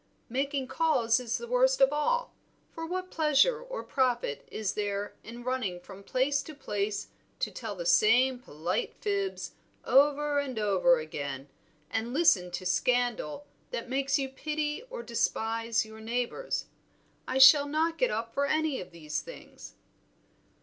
[0.29, 2.33] Making calls is the worst of all;
[2.71, 7.75] for what pleasure or profit is there in running from place to place to tell
[7.75, 9.51] the same polite fibs
[9.85, 11.49] over and over again,
[11.91, 16.65] and listen to scandal that makes you pity or despise your neighbors.
[17.27, 19.75] I shall not get up for any of these things."